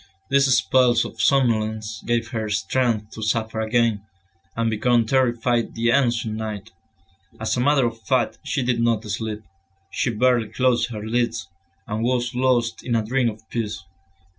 These 0.31 0.47
spells 0.55 1.05
of 1.05 1.21
somnolence 1.21 2.01
gave 2.03 2.29
her 2.29 2.49
strength 2.49 3.11
to 3.11 3.21
suffer 3.21 3.59
again, 3.61 4.01
and 4.55 4.67
become 4.67 5.05
terrified 5.05 5.75
the 5.75 5.91
ensuing 5.91 6.37
night. 6.37 6.71
As 7.39 7.55
a 7.55 7.59
matter 7.59 7.85
of 7.85 8.01
fact 8.01 8.39
she 8.43 8.63
did 8.63 8.81
not 8.81 9.03
sleep, 9.05 9.43
she 9.91 10.09
barely 10.09 10.47
closed 10.49 10.89
her 10.89 11.05
lids, 11.05 11.49
and 11.87 12.01
was 12.01 12.33
lost 12.33 12.83
in 12.83 12.95
a 12.95 13.05
dream 13.05 13.29
of 13.29 13.47
peace. 13.51 13.83